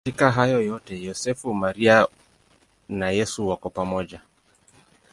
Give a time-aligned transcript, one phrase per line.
[0.05, 2.07] Katika hayo yote Yosefu, Maria
[2.89, 4.21] na Yesu wako pamoja.